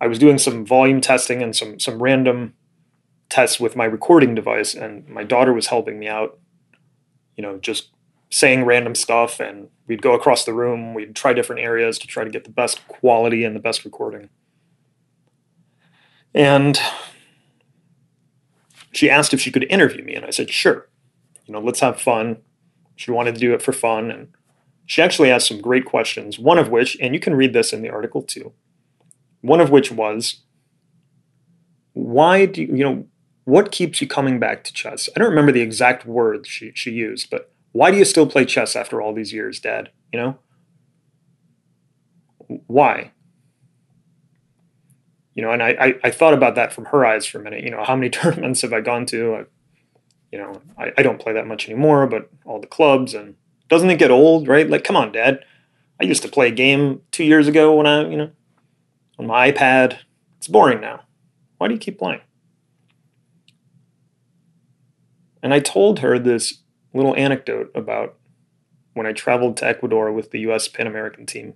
[0.00, 2.54] I was doing some volume testing and some some random
[3.28, 6.38] tests with my recording device, and my daughter was helping me out.
[7.36, 7.90] You know, just
[8.30, 10.94] saying random stuff, and we'd go across the room.
[10.94, 14.28] We'd try different areas to try to get the best quality and the best recording.
[16.34, 16.78] And
[18.92, 20.88] she asked if she could interview me, and I said, sure.
[21.46, 22.38] You know, let's have fun.
[22.96, 24.28] She wanted to do it for fun, and
[24.84, 27.80] she actually asked some great questions, one of which, and you can read this in
[27.82, 28.52] the article too,
[29.40, 30.42] one of which was,
[31.92, 33.06] why do you, you know,
[33.44, 35.08] what keeps you coming back to chess?
[35.14, 38.44] I don't remember the exact words she, she used, but why do you still play
[38.44, 39.90] chess after all these years, Dad?
[40.12, 40.38] You know?
[42.66, 43.12] Why?
[45.34, 47.62] You know, and I, I, I thought about that from her eyes for a minute.
[47.62, 49.34] You know, how many tournaments have I gone to?
[49.34, 49.44] I,
[50.32, 53.36] you know, I, I don't play that much anymore, but all the clubs and
[53.68, 54.68] doesn't it get old, right?
[54.68, 55.44] Like, come on, Dad.
[56.00, 58.30] I used to play a game two years ago when I, you know,
[59.18, 59.98] on my iPad.
[60.38, 61.02] It's boring now.
[61.58, 62.20] Why do you keep playing?
[65.42, 66.62] And I told her this
[66.98, 68.16] little anecdote about
[68.92, 71.54] when I traveled to Ecuador with the US Pan American team,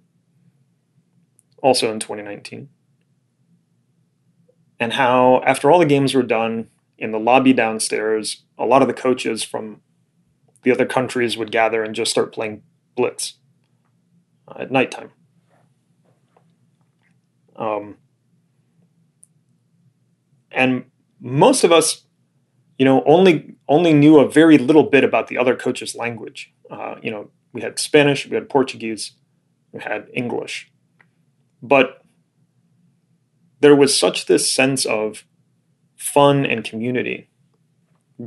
[1.62, 2.68] also in 2019.
[4.80, 6.68] And how, after all the games were done,
[6.98, 9.80] in the lobby downstairs, a lot of the coaches from
[10.62, 12.62] the other countries would gather and just start playing
[12.94, 13.34] blitz
[14.46, 15.10] uh, at nighttime.
[17.56, 17.96] Um,
[20.52, 20.84] and
[21.20, 22.01] most of us,
[22.82, 26.52] you know, only only knew a very little bit about the other coach's language.
[26.68, 29.12] Uh, you know, we had Spanish, we had Portuguese,
[29.70, 30.68] we had English,
[31.62, 32.02] but
[33.60, 35.24] there was such this sense of
[35.94, 37.28] fun and community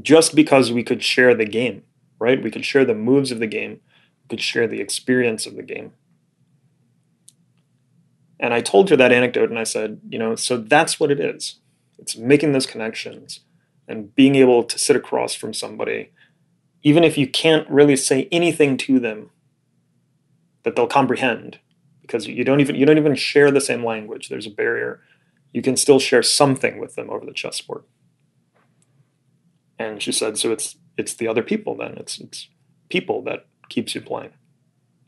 [0.02, 1.84] just because we could share the game,
[2.18, 2.42] right?
[2.42, 3.82] We could share the moves of the game,
[4.24, 5.92] we could share the experience of the game.
[8.40, 11.20] And I told her that anecdote and I said, you know, so that's what it
[11.20, 11.60] is.
[12.00, 13.42] It's making those connections
[13.88, 16.12] and being able to sit across from somebody,
[16.84, 19.30] even if you can't really say anything to them
[20.64, 21.60] that they'll comprehend
[22.02, 24.30] because you don't even you don't even share the same language.
[24.30, 25.02] There's a barrier.
[25.54, 27.84] You can still share something with them over the chessboard.
[29.80, 31.98] And she said so it's it's the other people then.
[31.98, 32.50] It's it's
[32.90, 34.34] people that keeps you playing.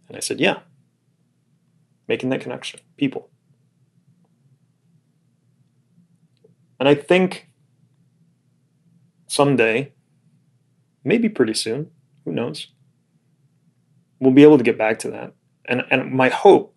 [0.08, 0.60] And i said yeah.
[2.08, 2.80] Making that connection.
[2.96, 3.30] People.
[6.80, 7.50] And i think
[9.38, 9.92] someday
[11.04, 11.92] maybe pretty soon
[12.26, 12.68] who knows?
[14.20, 15.34] We'll be able to get back to that.
[15.66, 16.76] And and my hope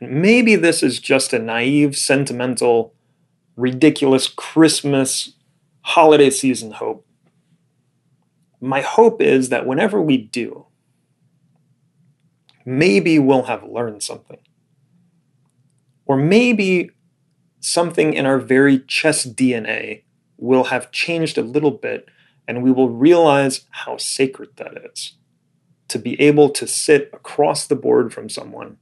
[0.00, 2.94] and maybe this is just a naive sentimental
[3.56, 5.34] ridiculous christmas
[5.82, 7.06] holiday season hope.
[8.60, 10.66] My hope is that whenever we do
[12.64, 14.40] maybe we'll have learned something.
[16.04, 16.90] Or maybe
[17.60, 20.02] something in our very chess dna
[20.38, 22.08] will have changed a little bit
[22.46, 25.18] and we will realize how sacred that is
[25.88, 28.78] to be able to sit across the board from someone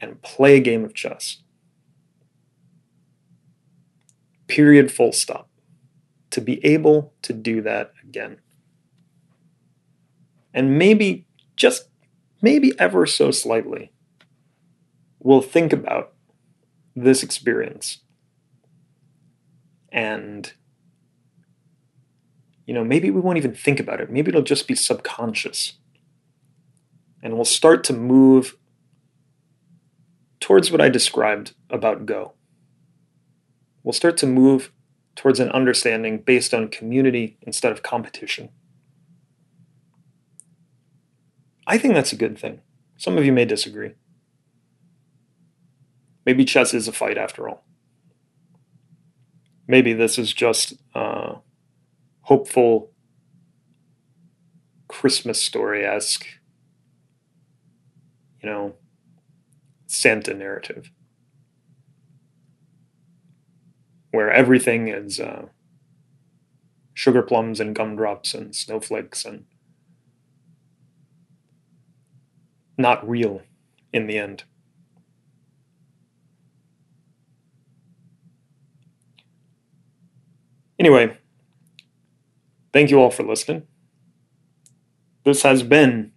[0.00, 1.38] and play a game of chess.
[4.48, 5.48] Period, full stop.
[6.30, 8.38] To be able to do that again.
[10.52, 11.26] And maybe,
[11.56, 11.88] just
[12.40, 13.92] maybe ever so slightly,
[15.20, 16.12] we'll think about
[16.94, 17.98] this experience.
[19.92, 20.52] And,
[22.66, 24.10] you know, maybe we won't even think about it.
[24.10, 25.74] Maybe it'll just be subconscious
[27.22, 28.56] and we'll start to move
[30.40, 32.32] towards what I described about Go.
[33.84, 34.72] We'll start to move
[35.14, 38.50] towards an understanding based on community instead of competition.
[41.66, 42.60] I think that's a good thing.
[42.96, 43.92] Some of you may disagree.
[46.26, 47.64] Maybe chess is a fight after all.
[49.72, 51.36] Maybe this is just a
[52.20, 52.90] hopeful
[54.86, 56.26] Christmas story esque
[58.42, 58.74] you know,
[59.86, 60.90] Santa narrative,
[64.10, 65.46] where everything is uh,
[66.92, 69.46] sugar plums and gumdrops and snowflakes and
[72.76, 73.40] not real
[73.90, 74.44] in the end.
[80.82, 81.16] Anyway,
[82.72, 83.62] thank you all for listening.
[85.22, 86.10] This has been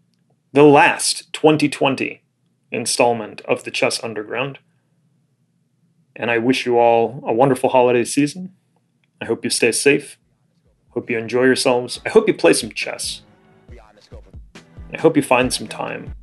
[0.53, 2.23] the last 2020
[2.71, 4.57] installment of the Chess Underground.
[6.15, 8.55] And I wish you all a wonderful holiday season.
[9.21, 10.17] I hope you stay safe.
[10.89, 12.01] Hope you enjoy yourselves.
[12.03, 13.21] I hope you play some chess.
[13.71, 16.15] I hope you find some time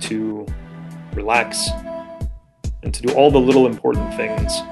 [0.00, 0.46] to
[1.12, 1.68] relax
[2.82, 4.62] and to do all the little important things